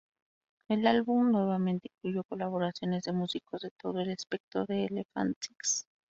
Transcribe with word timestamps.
El 0.67 0.87
álbum 0.87 1.29
nuevamente 1.31 1.91
incluyó 1.99 2.23
colaboraciones 2.23 3.03
de 3.03 3.11
músicos 3.13 3.61
de 3.61 3.69
todo 3.79 3.99
el 4.01 4.09
espectro 4.09 4.65
de 4.65 4.85
Elephant 4.85 5.37
Six. 5.39 5.87